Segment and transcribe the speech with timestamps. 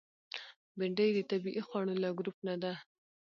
[0.77, 2.73] بېنډۍ د طبیعي خوړو له ګروپ نه ده